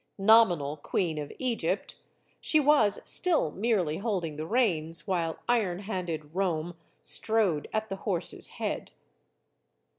[0.17, 1.97] Nominal Queen of Egypt,
[2.39, 8.47] she was still merely holding the reins, while iron handed Rome strode at the horse's
[8.57, 8.93] head.